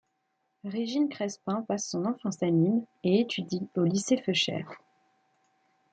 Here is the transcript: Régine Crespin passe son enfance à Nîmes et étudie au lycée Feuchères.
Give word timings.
Régine 0.63 1.09
Crespin 1.09 1.61
passe 1.61 1.89
son 1.91 2.05
enfance 2.05 2.41
à 2.41 2.49
Nîmes 2.49 2.87
et 3.03 3.19
étudie 3.19 3.67
au 3.75 3.83
lycée 3.83 4.17
Feuchères. 4.17 4.79